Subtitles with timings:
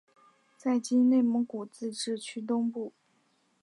[0.57, 2.91] 在今内蒙古自治区东部。